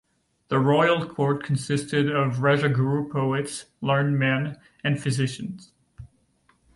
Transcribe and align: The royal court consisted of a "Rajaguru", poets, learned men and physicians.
The 0.47 0.57
royal 0.57 1.05
court 1.07 1.43
consisted 1.43 2.09
of 2.09 2.39
a 2.39 2.41
"Rajaguru", 2.41 3.11
poets, 3.11 3.65
learned 3.81 4.17
men 4.17 4.57
and 4.83 4.99
physicians. 4.99 5.73